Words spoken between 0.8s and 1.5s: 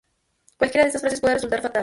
de esas fases puede